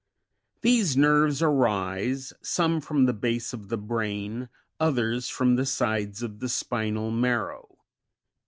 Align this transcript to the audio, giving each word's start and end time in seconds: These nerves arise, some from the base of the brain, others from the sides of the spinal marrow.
These 0.61 0.97
nerves 0.97 1.43
arise, 1.43 2.33
some 2.41 2.81
from 2.81 3.05
the 3.05 3.13
base 3.13 3.53
of 3.53 3.69
the 3.69 3.77
brain, 3.77 4.49
others 4.79 5.29
from 5.29 5.57
the 5.57 5.65
sides 5.67 6.23
of 6.23 6.39
the 6.39 6.49
spinal 6.49 7.11
marrow. 7.11 7.77